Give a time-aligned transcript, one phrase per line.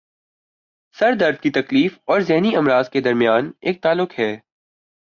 [0.95, 4.35] سر درد کی تکلیف اور ذہنی امراض کے درمیان ایک تعلق ہے